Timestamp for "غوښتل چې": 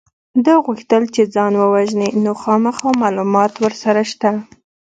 0.65-1.21